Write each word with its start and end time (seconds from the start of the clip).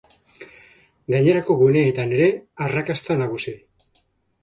Gainerako 1.15 1.59
guneetan 1.61 2.17
ere, 2.19 2.33
arrakasta 2.69 3.23
nagusi. 3.25 3.59